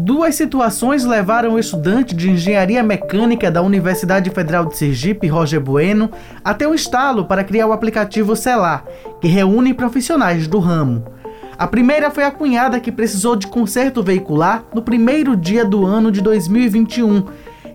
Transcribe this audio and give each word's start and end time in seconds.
Duas 0.00 0.36
situações 0.36 1.04
levaram 1.04 1.54
o 1.54 1.58
estudante 1.58 2.14
de 2.14 2.30
engenharia 2.30 2.84
mecânica 2.84 3.50
da 3.50 3.60
Universidade 3.60 4.30
Federal 4.30 4.64
de 4.64 4.76
Sergipe, 4.76 5.26
Roger 5.26 5.60
Bueno, 5.60 6.08
até 6.44 6.68
o 6.68 6.72
estalo 6.72 7.24
para 7.24 7.42
criar 7.42 7.66
o 7.66 7.72
aplicativo 7.72 8.36
Celar, 8.36 8.84
que 9.20 9.26
reúne 9.26 9.74
profissionais 9.74 10.46
do 10.46 10.60
ramo. 10.60 11.04
A 11.58 11.66
primeira 11.66 12.12
foi 12.12 12.22
a 12.22 12.30
cunhada 12.30 12.78
que 12.78 12.92
precisou 12.92 13.34
de 13.34 13.48
conserto 13.48 14.00
veicular 14.00 14.62
no 14.72 14.82
primeiro 14.82 15.34
dia 15.34 15.64
do 15.64 15.84
ano 15.84 16.12
de 16.12 16.20
2021 16.20 17.24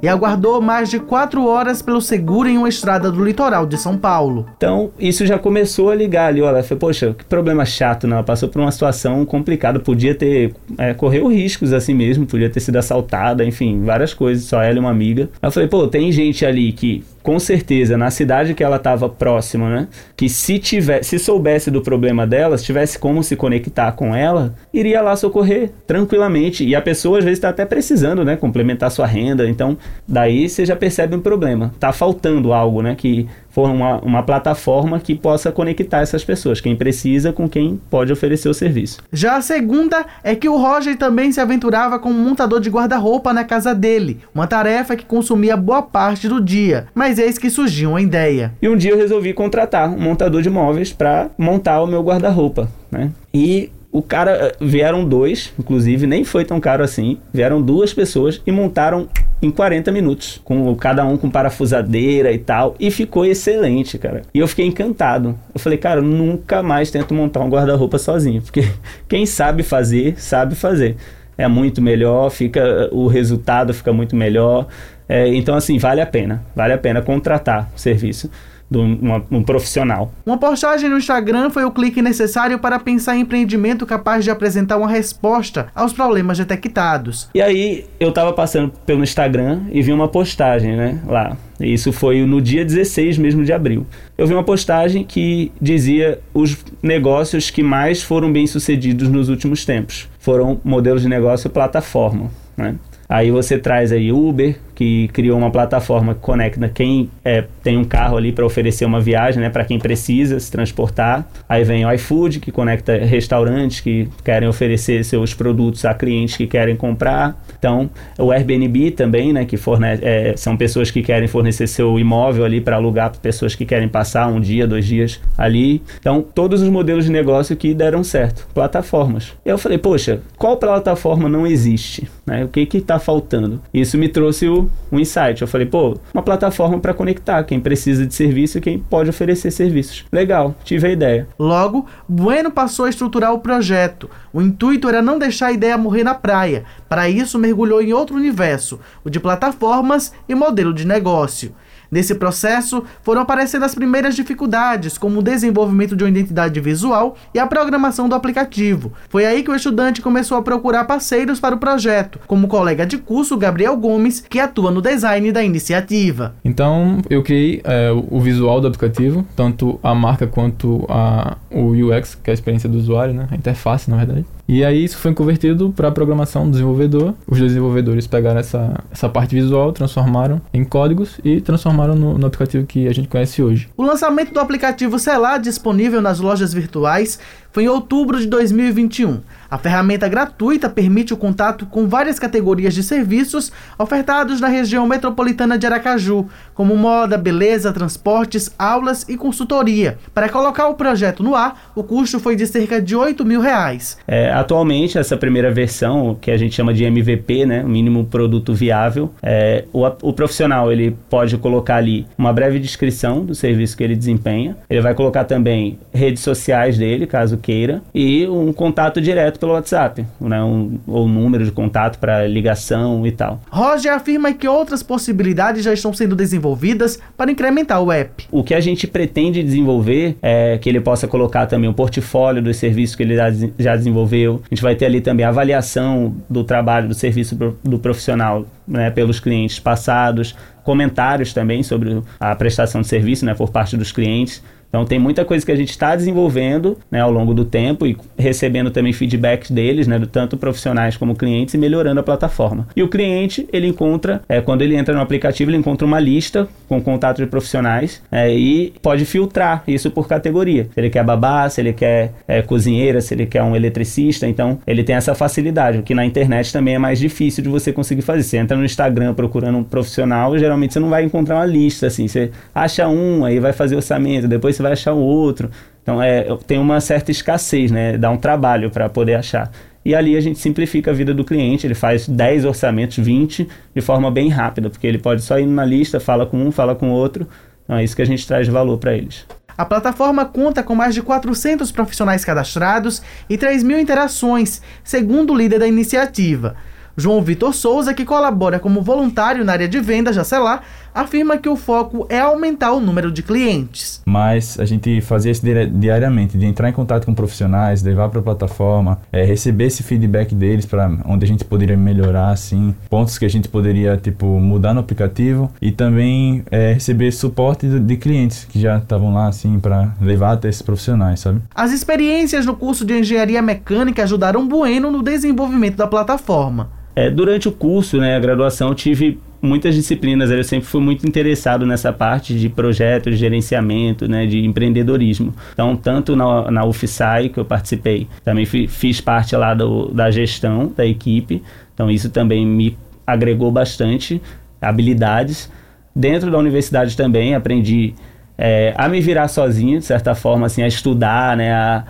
e 0.04 0.08
aguardou 0.10 0.60
mais 0.60 0.90
de 0.90 1.00
quatro 1.00 1.48
horas 1.48 1.82
pelo 1.82 2.02
seguro 2.02 2.50
em 2.50 2.58
uma 2.58 2.68
estrada 2.68 3.10
do 3.10 3.24
litoral 3.24 3.66
de 3.66 3.78
São 3.78 3.98
Paulo. 3.98 4.46
Então, 4.58 4.92
isso 5.00 5.26
já 5.26 5.40
começou 5.40 5.90
a 5.90 5.96
ligar 5.96 6.28
ali, 6.28 6.42
olha, 6.42 6.62
foi, 6.62 6.76
poxa, 6.76 7.16
que 7.18 7.24
problema 7.24 7.64
chato, 7.64 8.06
não? 8.06 8.18
Ela 8.18 8.24
passou 8.24 8.50
por 8.50 8.60
uma 8.62 8.72
situação 8.72 9.26
complicada, 9.26 9.80
podia 9.80 10.14
ter, 10.14 10.54
é, 10.78 10.94
correu 10.94 11.28
riscos 11.28 11.72
assim 11.72 11.94
mesmo, 11.94 12.26
podia 12.26 12.50
ter 12.50 12.60
sido 12.60 12.76
assaltada, 12.76 13.46
enfim, 13.46 13.82
várias 13.86 14.14
coisas, 14.14 14.44
só 14.44 14.62
ela 14.62 14.76
e 14.76 14.80
uma 14.80 14.92
amiga. 14.92 15.30
Eu 15.42 15.52
falei, 15.52 15.70
pô, 15.70 15.88
tem 15.88 16.12
gente 16.12 16.46
ali 16.46 16.74
que 16.74 17.02
com 17.24 17.40
certeza, 17.40 17.98
na 17.98 18.12
cidade 18.12 18.54
que 18.54 18.62
ela 18.64 18.76
estava 18.76 19.08
próxima, 19.08 19.70
né? 19.70 19.88
Que 20.16 20.28
se 20.28 20.60
tivesse, 20.60 21.10
se 21.10 21.20
soubesse 21.20 21.72
do 21.72 21.82
problema 21.82 22.28
dela, 22.28 22.58
se 22.58 22.66
tivesse 22.66 23.00
como 23.00 23.24
se 23.24 23.38
conectar 23.38 23.94
com 23.94 24.14
ela, 24.14 24.54
iria 24.74 25.02
lá 25.02 25.16
socorrer 25.16 25.72
tranquilamente. 25.88 26.66
E 26.66 26.76
a 26.76 26.82
pessoa 26.82 27.20
às 27.20 27.24
vezes 27.24 27.38
está 27.38 27.50
até 27.50 27.66
precisando, 27.66 28.26
né? 28.26 28.36
Complementar 28.36 28.92
sua 28.92 29.08
renda. 29.08 29.50
Então, 29.50 29.78
daí 30.06 30.50
você 30.50 30.66
já 30.66 30.76
percebe 30.76 31.16
um 31.16 31.22
problema. 31.22 31.74
Tá 31.80 31.94
faltando 31.94 32.52
algo, 32.52 32.82
né? 32.82 32.94
Que 32.94 33.28
for 33.54 33.70
uma, 33.70 34.00
uma 34.00 34.24
plataforma 34.24 35.00
que 35.00 35.14
possa 35.14 35.52
conectar 35.52 36.02
essas 36.02 36.26
pessoas, 36.26 36.60
quem 36.60 36.76
precisa 36.76 37.32
com 37.32 37.48
quem 37.48 37.80
pode 37.90 38.12
oferecer 38.12 38.50
o 38.50 38.54
serviço. 38.54 39.00
Já 39.14 39.38
a 39.38 39.42
segunda 39.42 40.04
é 40.24 40.36
que 40.36 40.50
o 40.50 40.58
Roger 40.58 40.98
também 40.98 41.32
se 41.32 41.40
aventurava 41.40 42.00
como 42.00 42.18
montador 42.18 42.60
de 42.60 42.70
guarda-roupa 42.70 43.32
na 43.32 43.44
casa 43.44 43.76
dele, 43.76 44.20
uma 44.34 44.48
tarefa 44.48 44.96
que 44.96 45.06
consumia 45.06 45.56
boa 45.56 45.84
parte 45.84 46.28
do 46.28 46.42
dia, 46.42 46.88
mas 46.96 47.20
eis 47.20 47.38
que 47.38 47.50
surgiu 47.50 47.92
uma 47.92 48.02
ideia. 48.02 48.52
E 48.60 48.68
um 48.68 48.76
dia 48.76 48.92
eu 48.92 48.98
resolvi 48.98 49.34
contratar 49.34 49.88
um 49.88 50.00
montador 50.00 50.42
de 50.42 50.50
móveis 50.50 50.92
para 50.92 51.30
montar 51.38 51.82
o 51.82 51.88
meu 51.88 52.02
guarda-roupa, 52.02 52.68
né? 52.92 53.12
E 53.32 53.70
o 53.94 54.02
cara 54.02 54.32
eh, 54.32 54.56
vieram 54.60 55.06
dois, 55.06 55.54
inclusive 55.60 56.08
nem 56.08 56.24
foi 56.24 56.44
tão 56.44 56.60
caro 56.60 56.84
assim. 56.84 57.20
Vieram 57.32 57.62
duas 57.62 57.94
pessoas 57.94 58.42
e 58.46 58.52
montaram 58.52 59.08
em 59.46 59.52
40 59.52 59.92
minutos, 59.92 60.42
com 60.44 60.76
cada 60.76 61.06
um 61.06 61.18
com 61.18 61.30
parafusadeira 61.30 62.32
e 62.32 62.38
tal, 62.38 62.76
e 62.80 62.90
ficou 62.90 63.26
excelente, 63.26 63.98
cara. 63.98 64.22
E 64.34 64.40
eu 64.40 64.48
fiquei 64.48 64.66
encantado. 64.66 65.38
Eu 65.54 65.60
falei, 65.60 65.78
cara, 65.78 66.02
nunca 66.02 66.64
mais 66.64 66.90
tento 66.90 67.14
montar 67.14 67.42
um 67.42 67.50
guarda-roupa 67.50 67.98
sozinho, 67.98 68.42
porque 68.42 68.68
quem 69.08 69.26
sabe 69.26 69.64
fazer, 69.64 70.20
sabe 70.20 70.56
fazer. 70.56 70.96
É 71.38 71.48
muito 71.48 71.82
melhor, 71.82 72.30
fica 72.30 72.90
o 72.92 73.08
resultado 73.08 73.74
fica 73.74 73.92
muito 73.92 74.16
melhor. 74.16 74.68
É, 75.10 75.28
então, 75.28 75.56
assim, 75.56 75.78
vale 75.78 76.00
a 76.00 76.06
pena, 76.06 76.44
vale 76.56 76.74
a 76.74 76.78
pena 76.78 77.02
contratar 77.02 77.72
o 77.76 77.80
serviço 77.80 78.30
de 78.74 78.80
um, 78.80 79.22
um, 79.38 79.44
profissional. 79.44 80.12
Uma 80.26 80.38
postagem 80.38 80.90
no 80.90 80.98
Instagram 80.98 81.50
foi 81.50 81.64
o 81.64 81.72
clique 81.72 82.02
necessário 82.02 82.58
para 82.58 82.80
pensar 82.80 83.16
em 83.16 83.22
empreendimento 83.22 83.86
capaz 83.86 84.24
de 84.24 84.32
apresentar 84.32 84.78
uma 84.78 84.90
resposta 84.90 85.68
aos 85.76 85.94
problemas 85.94 86.38
detectados. 86.38 87.30
E 87.34 87.42
aí 87.42 87.86
eu 88.00 88.10
estava 88.10 88.34
passando 88.34 88.74
pelo 88.86 89.04
Instagram 89.04 89.62
e 89.72 89.82
vi 89.82 89.92
uma 89.92 90.08
postagem, 90.08 90.76
né, 90.76 91.00
lá. 91.06 91.38
Isso 91.60 91.94
foi 91.94 92.26
no 92.26 92.42
dia 92.42 92.66
16 92.66 93.18
mesmo 93.18 93.46
de 93.46 93.54
abril. 93.54 93.86
Eu 94.18 94.26
vi 94.26 94.34
uma 94.34 94.44
postagem 94.44 95.04
que 95.04 95.52
dizia 95.62 96.20
os 96.34 96.58
negócios 96.82 97.50
que 97.50 97.62
mais 97.62 98.02
foram 98.02 98.32
bem 98.32 98.48
sucedidos 98.48 99.08
nos 99.08 99.30
últimos 99.30 99.64
tempos. 99.64 100.10
Foram 100.20 100.60
modelos 100.64 101.04
de 101.04 101.08
negócio 101.08 101.50
plataforma, 101.50 102.32
né? 102.58 102.76
Aí 103.08 103.30
você 103.30 103.60
traz 103.60 103.92
aí 103.92 104.12
Uber, 104.12 104.58
que 104.76 105.08
criou 105.10 105.38
uma 105.38 105.52
plataforma 105.52 106.14
que 106.14 106.22
conecta 106.22 106.70
quem 106.70 107.10
é, 107.24 107.44
tem 107.62 107.78
um 107.78 107.84
carro 107.84 108.18
ali 108.18 108.32
para 108.32 108.46
oferecer 108.46 108.86
uma 108.86 109.00
viagem, 109.00 109.42
né, 109.42 109.50
para 109.50 109.66
quem 109.66 109.80
precisa 109.80 110.40
se 110.40 110.52
transportar. 110.52 111.28
Aí 111.48 111.64
vem 111.64 111.86
o 111.86 111.92
iFood, 111.94 112.40
que 112.40 112.52
conecta 112.52 112.98
restaurantes 112.98 113.80
que 113.80 114.10
querem 114.24 114.48
oferecer 114.48 115.04
seus 115.04 115.34
produtos 115.34 115.86
a 115.86 115.94
clientes 115.94 116.38
que 116.38 116.48
querem 116.48 116.76
comprar. 116.76 117.42
Então, 117.58 117.90
o 118.18 118.32
Airbnb 118.32 118.92
também, 118.92 119.32
né, 119.32 119.46
que 119.46 119.58
fornece, 119.58 120.04
é, 120.04 120.36
são 120.36 120.58
pessoas 120.58 120.92
que 120.92 121.02
querem 121.02 121.28
fornecer 121.28 121.68
seu 121.68 122.00
imóvel 122.00 122.46
ali 122.46 122.60
para 122.60 122.76
alugar 122.76 123.12
para 123.12 123.20
pessoas 123.20 123.56
que 123.56 123.66
querem 123.66 123.88
passar 123.88 124.28
um 124.28 124.40
dia, 124.40 124.68
dois 124.68 124.86
dias 124.86 125.20
ali. 125.38 125.82
Então, 126.00 126.22
todos 126.22 126.62
os 126.62 126.70
modelos 126.70 127.06
de 127.06 127.12
negócio 127.12 127.56
que 127.56 127.74
deram 127.74 128.04
certo, 128.04 128.48
plataformas. 128.54 129.34
Eu 129.46 129.58
falei, 129.58 129.78
poxa, 129.78 130.22
qual 130.38 130.58
plataforma 130.58 131.30
não 131.30 131.46
existe? 131.48 132.08
Né? 132.26 132.44
O 132.44 132.48
que 132.48 132.68
está 132.78 133.00
faltando? 133.00 133.62
Isso 133.74 133.98
me 133.98 134.08
trouxe 134.08 134.48
o 134.48 134.70
um 134.92 135.00
insight. 135.00 135.42
Eu 135.42 135.48
falei, 135.48 135.66
pô, 135.66 135.98
uma 136.14 136.22
plataforma 136.22 136.80
para 136.80 136.94
conectar 136.94 137.44
quem 137.44 137.60
precisa 137.60 138.06
de 138.06 138.14
serviço 138.14 138.58
e 138.58 138.62
quem 138.62 138.78
pode 138.78 139.10
oferecer 139.10 139.52
serviços. 139.52 140.06
Legal, 140.12 140.56
tive 140.64 140.88
a 140.88 140.92
ideia. 140.92 141.28
Logo, 141.38 141.88
Bueno 142.08 142.52
passou 142.52 142.86
a 142.86 142.90
estruturar 142.90 143.34
o 143.34 143.40
projeto. 143.40 144.10
O 144.32 144.42
intuito 144.42 144.88
era 144.88 145.02
não 145.02 145.18
deixar 145.18 145.48
a 145.48 145.52
ideia 145.52 145.78
morrer 145.78 146.04
na 146.04 146.14
praia. 146.14 146.64
Para 146.88 147.10
isso, 147.10 147.40
mergulhou 147.40 147.82
em 147.82 147.94
outro 147.94 148.16
universo, 148.16 148.80
o 149.04 149.10
de 149.10 149.20
plataformas 149.20 150.14
e 150.30 150.36
modelo 150.36 150.74
de 150.74 150.86
negócio. 150.86 151.54
Nesse 151.94 152.16
processo, 152.16 152.84
foram 153.04 153.22
aparecendo 153.22 153.66
as 153.66 153.76
primeiras 153.76 154.16
dificuldades, 154.16 154.98
como 154.98 155.20
o 155.20 155.22
desenvolvimento 155.22 155.96
de 155.96 156.04
uma 156.04 156.10
identidade 156.10 156.60
visual 156.60 157.16
e 157.32 157.38
a 157.38 157.46
programação 157.46 158.10
do 158.10 158.16
aplicativo. 158.16 158.92
Foi 159.10 159.28
aí 159.28 159.44
que 159.44 159.52
o 159.52 159.56
estudante 159.56 160.02
começou 160.02 160.36
a 160.36 160.42
procurar 160.42 160.86
parceiros 160.86 161.40
para 161.40 161.54
o 161.54 161.60
projeto, 161.60 162.20
como 162.26 162.48
o 162.48 162.50
colega 162.50 162.84
de 162.84 162.98
curso 162.98 163.38
Gabriel 163.38 163.78
Gomes, 163.78 164.26
que 164.28 164.40
atua 164.40 164.72
no 164.72 164.82
design 164.82 165.32
da 165.32 165.44
iniciativa. 165.44 166.34
Então, 166.44 167.00
eu 167.12 167.22
criei 167.22 167.62
é, 167.64 167.92
o 167.92 168.20
visual 168.20 168.60
do 168.60 168.66
aplicativo, 168.66 169.24
tanto 169.36 169.80
a 169.84 169.94
marca 169.94 170.26
quanto 170.26 170.88
a, 170.90 171.38
o 171.52 171.74
UX, 171.74 172.16
que 172.16 172.32
é 172.32 172.32
a 172.32 172.34
experiência 172.34 172.68
do 172.68 172.80
usuário, 172.80 173.14
né? 173.14 173.28
a 173.30 173.36
interface, 173.36 173.88
na 173.88 173.98
verdade. 173.98 174.26
E 174.48 174.64
aí 174.64 174.84
isso 174.84 174.98
foi 174.98 175.14
convertido 175.14 175.72
para 175.76 175.92
programação 175.92 176.46
do 176.46 176.52
desenvolvedor. 176.52 177.14
Os 177.28 177.40
desenvolvedores 177.40 178.08
pegaram 178.08 178.40
essa, 178.40 178.84
essa 178.92 179.08
parte 179.08 179.34
visual, 179.36 179.72
transformaram 179.72 180.42
em 180.54 180.64
códigos 180.64 181.20
e 181.24 181.40
transformaram 181.40 181.96
no, 181.96 182.18
no 182.18 182.28
aplicativo 182.28 182.66
que 182.66 182.88
a 182.88 182.94
gente 182.94 183.08
conhece 183.08 183.42
hoje. 183.42 183.70
O 183.78 183.84
lançamento 183.84 184.34
do 184.34 184.40
aplicativo 184.40 185.00
Celar, 185.00 185.40
disponível 185.40 186.02
nas 186.02 186.20
lojas 186.20 186.54
virtuais, 186.54 187.20
foi 187.54 187.66
em 187.66 187.70
outubro 187.70 188.20
de 188.20 188.26
2021. 188.26 189.22
A 189.54 189.58
ferramenta 189.60 190.08
gratuita 190.08 190.68
permite 190.68 191.14
o 191.14 191.18
contato 191.18 191.68
com 191.68 191.88
várias 191.88 192.18
categorias 192.18 192.74
de 192.74 192.82
serviços 192.82 193.52
ofertados 193.78 194.42
na 194.42 194.48
região 194.48 194.88
metropolitana 194.88 195.60
de 195.60 195.68
Aracaju, 195.68 196.26
como 196.56 196.76
moda, 196.76 197.20
beleza, 197.20 197.72
transportes, 197.72 198.52
aulas 198.58 199.08
e 199.08 199.16
consultoria. 199.16 200.00
Para 200.12 200.28
colocar 200.28 200.70
o 200.70 200.74
projeto 200.74 201.22
no 201.22 201.36
ar, 201.36 201.72
o 201.76 201.84
custo 201.84 202.20
foi 202.20 202.36
de 202.36 202.48
cerca 202.48 202.82
de 202.82 202.96
8 202.96 203.24
mil 203.24 203.42
reais. 203.42 204.00
É, 204.08 204.32
atualmente, 204.32 204.98
essa 204.98 205.16
primeira 205.16 205.52
versão, 205.52 206.18
que 206.20 206.32
a 206.32 206.38
gente 206.38 206.56
chama 206.56 206.74
de 206.74 206.84
MVP, 206.86 207.46
né, 207.46 207.62
mínimo 207.62 208.06
produto 208.06 208.56
viável, 208.56 209.14
é, 209.22 209.66
o, 209.72 209.86
o 210.02 210.14
profissional 210.14 210.72
ele 210.72 210.98
pode 211.08 211.38
colocar 211.38 211.76
ali 211.76 212.08
uma 212.18 212.34
breve 212.34 212.58
descrição 212.58 213.24
do 213.24 213.36
serviço 213.36 213.78
que 213.78 213.84
ele 213.84 213.96
desempenha. 213.96 214.58
Ele 214.68 214.82
vai 214.82 214.96
colocar 214.96 215.26
também 215.26 215.78
redes 215.94 216.24
sociais 216.24 216.76
dele, 216.76 217.06
caso 217.06 217.38
queira, 217.44 217.82
e 217.94 218.26
um 218.28 218.54
contato 218.54 219.02
direto 219.02 219.40
pelo 219.40 219.52
WhatsApp, 219.52 220.06
né? 220.20 220.42
um, 220.42 220.80
ou 220.88 221.08
número 221.08 221.44
de 221.44 221.52
contato 221.52 222.00
para 222.00 222.26
ligação 222.26 223.06
e 223.06 223.12
tal. 223.12 223.42
Roger 223.52 223.94
afirma 223.94 224.32
que 224.34 224.48
outras 224.48 224.82
possibilidades 224.82 225.64
já 225.64 225.74
estão 225.74 225.94
sendo 225.94 226.16
desenvolvidas 226.16 226.98
para 227.18 227.30
incrementar 227.30 227.82
o 227.82 227.92
app. 227.92 228.26
O 228.32 228.44
que 228.44 228.54
a 228.54 228.60
gente 228.60 228.88
pretende 228.88 229.44
desenvolver 229.44 230.18
é 230.22 230.58
que 230.58 230.70
ele 230.70 230.80
possa 230.80 231.08
colocar 231.08 231.46
também 231.46 231.70
o 231.70 231.74
portfólio 231.74 232.42
dos 232.42 232.58
serviços 232.58 232.96
que 232.96 233.04
ele 233.04 233.16
já 233.60 233.76
desenvolveu. 233.76 234.42
A 234.46 234.56
gente 234.56 234.64
vai 234.64 234.76
ter 234.76 234.86
ali 234.86 235.02
também 235.02 235.26
a 235.26 235.30
avaliação 235.30 236.16
do 236.30 236.44
trabalho, 236.44 236.88
do 236.88 236.94
serviço 236.94 237.36
do 237.64 237.78
profissional 237.78 238.46
né, 238.68 238.90
pelos 238.90 239.20
clientes 239.20 239.60
passados, 239.60 240.36
comentários 240.64 241.34
também 241.34 241.62
sobre 241.62 242.02
a 242.20 242.36
prestação 242.36 242.82
de 242.82 242.88
serviço 242.88 243.26
né, 243.26 243.34
por 243.34 243.52
parte 243.52 243.76
dos 243.76 243.92
clientes. 243.92 244.42
Então 244.74 244.86
tem 244.86 244.98
muita 244.98 245.24
coisa 245.24 245.46
que 245.46 245.52
a 245.52 245.56
gente 245.56 245.70
está 245.70 245.96
desenvolvendo 245.96 246.76
né, 246.90 247.00
ao 247.00 247.12
longo 247.12 247.32
do 247.32 247.46
tempo 247.46 247.86
e 247.86 247.96
recebendo 248.18 248.72
também 248.72 248.92
feedbacks 248.92 249.52
deles, 249.52 249.86
né, 249.86 250.02
tanto 250.12 250.36
profissionais 250.36 250.98
como 250.98 251.14
clientes, 251.14 251.54
e 251.54 251.60
melhorando 251.60 252.00
a 252.00 252.04
plataforma. 252.04 252.68
E 252.76 252.82
o 252.82 252.88
cliente, 252.88 253.48
ele 253.54 253.68
encontra, 253.68 254.24
é, 254.28 254.42
quando 254.42 254.64
ele 254.64 254.76
entra 254.76 254.96
no 254.96 255.02
aplicativo, 255.02 255.52
ele 255.52 255.58
encontra 255.58 255.86
uma 255.86 256.00
lista 256.00 256.48
com 256.68 256.82
contato 256.82 257.18
de 257.18 257.28
profissionais 257.28 258.02
é, 258.12 258.34
e 258.34 258.74
pode 258.82 259.06
filtrar 259.06 259.64
isso 259.68 259.92
por 259.92 260.08
categoria. 260.08 260.68
Se 260.74 260.80
ele 260.80 260.90
quer 260.90 261.04
babá, 261.04 261.48
se 261.50 261.62
ele 261.62 261.72
quer 261.72 262.12
é, 262.28 262.42
cozinheira, 262.42 263.00
se 263.00 263.14
ele 263.14 263.28
quer 263.28 263.44
um 263.44 263.56
eletricista, 263.56 264.28
então 264.28 264.58
ele 264.66 264.84
tem 264.84 264.96
essa 264.96 265.14
facilidade, 265.14 265.78
o 265.78 265.84
que 265.84 265.94
na 265.94 266.04
internet 266.04 266.52
também 266.52 266.74
é 266.74 266.80
mais 266.80 266.98
difícil 266.98 267.44
de 267.44 267.50
você 267.50 267.72
conseguir 267.72 268.02
fazer. 268.02 268.24
Você 268.24 268.38
entra 268.38 268.58
no 268.58 268.66
Instagram 268.66 269.14
procurando 269.14 269.60
um 269.60 269.64
profissional, 269.64 270.36
geralmente 270.36 270.74
você 270.74 270.80
não 270.80 270.90
vai 270.90 271.04
encontrar 271.04 271.36
uma 271.36 271.46
lista 271.46 271.86
assim, 271.86 272.08
você 272.08 272.32
acha 272.56 272.88
um, 272.88 273.24
aí 273.24 273.40
vai 273.40 273.54
fazer 273.54 273.76
orçamento, 273.76 274.28
depois 274.28 274.56
você 274.56 274.63
vai 274.64 274.72
achar 274.72 274.94
um 274.94 275.02
outro. 275.02 275.52
Então 275.84 276.02
é, 276.02 276.26
tem 276.48 276.58
uma 276.58 276.82
certa 276.82 277.12
escassez, 277.12 277.70
né? 277.70 277.98
Dá 277.98 278.10
um 278.10 278.18
trabalho 278.18 278.72
para 278.72 278.90
poder 278.90 279.16
achar. 279.16 279.52
e 279.86 279.94
ali 279.94 280.16
a 280.16 280.22
gente 280.22 280.40
simplifica 280.40 280.92
a 280.92 280.94
vida 280.94 281.14
do 281.14 281.26
cliente, 281.26 281.68
ele 281.68 281.76
faz 281.76 282.08
10 282.08 282.46
orçamentos, 282.46 282.98
20, 282.98 283.48
de 283.76 283.82
forma 283.82 284.10
bem 284.10 284.30
rápida, 284.30 284.70
porque 284.70 284.88
ele 284.88 284.98
pode 284.98 285.22
só 285.22 285.38
ir 285.38 285.46
na 285.46 285.66
lista, 285.66 286.00
fala 286.00 286.26
com 286.26 286.38
um, 286.38 286.52
fala 286.52 286.74
com 286.74 286.90
outro, 286.90 287.28
então 287.64 287.76
é 287.76 287.84
isso 287.84 287.96
que 287.96 288.02
a 288.02 288.06
gente 288.06 288.26
traz 288.26 288.46
de 288.46 288.52
valor 288.52 288.78
para 288.78 288.94
eles. 288.96 289.26
A 289.58 289.66
plataforma 289.66 290.26
conta 290.26 290.64
com 290.64 290.74
mais 290.74 290.96
de 290.96 291.02
400 291.02 291.72
profissionais 291.72 292.26
cadastrados 292.26 293.04
e 293.30 293.38
3 293.38 293.62
mil 293.62 293.80
interações, 293.80 294.62
segundo 294.84 295.34
o 295.34 295.38
líder 295.38 295.60
da 295.60 295.68
iniciativa. 295.68 296.56
João 296.96 297.22
Vitor 297.22 297.54
Souza, 297.54 297.94
que 297.94 298.06
colabora 298.06 298.60
como 298.60 298.82
voluntário 298.82 299.44
na 299.44 299.54
área 299.54 299.68
de 299.68 299.80
vendas 299.80 300.16
da 300.16 300.24
Celar, 300.24 300.64
afirma 300.94 301.38
que 301.38 301.50
o 301.50 301.56
foco 301.56 302.06
é 302.10 302.20
aumentar 302.20 302.74
o 302.74 302.80
número 302.80 303.12
de 303.12 303.24
clientes. 303.24 304.02
Mas 304.06 304.60
a 304.60 304.66
gente 304.66 305.02
fazia 305.02 305.32
isso 305.32 305.42
diariamente, 305.74 306.38
de 306.38 306.46
entrar 306.46 306.70
em 306.70 306.74
contato 306.74 307.06
com 307.06 307.14
profissionais, 307.14 307.82
levar 307.82 308.10
para 308.10 308.20
a 308.20 308.24
plataforma, 308.24 309.00
é, 309.12 309.24
receber 309.24 309.66
esse 309.66 309.84
feedback 309.84 310.36
deles 310.36 310.66
para 310.66 310.90
onde 311.06 311.26
a 311.26 311.28
gente 311.28 311.44
poderia 311.44 311.78
melhorar, 311.78 312.30
assim, 312.30 312.76
pontos 312.90 313.18
que 313.18 313.26
a 313.26 313.30
gente 313.30 313.48
poderia 313.48 313.98
tipo 313.98 314.26
mudar 314.26 314.74
no 314.74 314.80
aplicativo 314.80 315.52
e 315.62 315.72
também 315.72 316.44
é, 316.52 316.74
receber 316.74 317.12
suporte 317.12 317.68
de, 317.68 317.94
clientes 317.98 318.46
que 318.46 318.60
já 318.60 318.78
estavam 318.78 319.14
lá 319.14 319.28
assim 319.28 319.60
para 319.60 319.94
levar 320.02 320.34
até 320.34 320.50
esses 320.50 320.62
profissionais, 320.62 321.20
sabe? 321.20 321.42
As 321.56 321.72
experiências 321.72 322.46
no 322.46 322.56
curso 322.56 322.84
de 322.84 323.00
engenharia 323.00 323.42
mecânica 323.42 324.04
ajudaram 324.04 324.48
Bueno 324.48 324.92
no 324.92 325.02
desenvolvimento 325.02 325.78
da 325.78 325.88
plataforma. 325.88 326.83
É, 326.96 327.10
durante 327.10 327.48
o 327.48 327.52
curso, 327.52 327.98
né, 327.98 328.16
a 328.16 328.20
graduação, 328.20 328.74
tive 328.76 329.20
muitas 329.42 329.76
disciplinas. 329.76 330.32
Eu 330.32 330.44
sempre 330.44 330.68
fui 330.68 330.82
muito 330.82 331.08
interessado 331.08 331.66
nessa 331.66 331.92
parte 331.92 332.34
de 332.34 332.48
projeto, 332.50 333.10
de 333.10 333.18
gerenciamento, 333.18 334.08
né, 334.08 334.26
de 334.26 334.46
empreendedorismo. 334.46 335.34
Então, 335.54 335.76
tanto 335.76 336.16
na, 336.16 336.50
na 336.50 336.66
UFSAI, 336.66 337.30
que 337.30 337.40
eu 337.40 337.46
participei, 337.46 338.08
também 338.24 338.46
fui, 338.46 338.68
fiz 338.68 339.02
parte 339.02 339.36
lá 339.36 339.54
do, 339.54 339.88
da 339.90 340.10
gestão 340.12 340.72
da 340.76 340.86
equipe. 340.86 341.44
Então, 341.74 341.90
isso 341.90 342.10
também 342.10 342.46
me 342.46 342.78
agregou 343.06 343.52
bastante 343.52 344.22
habilidades. 344.62 345.52
Dentro 345.96 346.32
da 346.32 346.38
universidade 346.38 346.96
também 346.96 347.36
aprendi 347.36 347.94
é, 348.38 348.74
a 348.78 348.88
me 348.88 349.02
virar 349.02 349.28
sozinho, 349.28 349.80
de 349.80 349.86
certa 349.86 350.16
forma, 350.16 350.46
assim, 350.46 350.64
a 350.64 350.68
estudar, 350.68 351.36
né, 351.36 351.54
a 351.54 351.84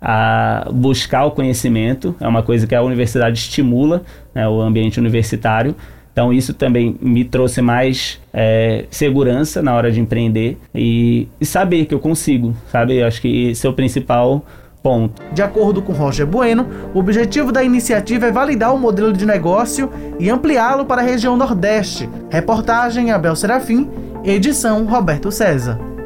a 0.00 0.68
buscar 0.72 1.24
o 1.24 1.30
conhecimento, 1.32 2.14
é 2.20 2.28
uma 2.28 2.42
coisa 2.42 2.66
que 2.66 2.74
a 2.74 2.82
universidade 2.82 3.38
estimula, 3.38 4.02
né, 4.34 4.48
o 4.48 4.60
ambiente 4.60 4.98
universitário. 4.98 5.74
Então 6.12 6.32
isso 6.32 6.52
também 6.52 6.96
me 7.00 7.24
trouxe 7.24 7.62
mais 7.62 8.20
é, 8.32 8.86
segurança 8.90 9.62
na 9.62 9.74
hora 9.74 9.90
de 9.92 10.00
empreender 10.00 10.58
e, 10.74 11.28
e, 11.40 11.46
saber 11.46 11.86
que 11.86 11.94
eu 11.94 12.00
consigo, 12.00 12.56
sabe? 12.72 12.96
Eu 12.96 13.06
acho 13.06 13.20
que 13.20 13.50
esse 13.50 13.64
é 13.64 13.70
o 13.70 13.72
principal 13.72 14.44
ponto. 14.82 15.22
De 15.32 15.42
acordo 15.42 15.80
com 15.80 15.92
Roger 15.92 16.26
Bueno, 16.26 16.66
o 16.92 16.98
objetivo 16.98 17.52
da 17.52 17.62
iniciativa 17.62 18.26
é 18.26 18.32
validar 18.32 18.74
o 18.74 18.78
modelo 18.78 19.12
de 19.12 19.24
negócio 19.24 19.90
e 20.18 20.28
ampliá-lo 20.28 20.84
para 20.86 21.02
a 21.02 21.04
região 21.04 21.36
Nordeste. 21.36 22.08
Reportagem 22.30 23.12
Abel 23.12 23.36
Serafim, 23.36 23.88
edição 24.24 24.86
Roberto 24.86 25.30
César. 25.30 25.97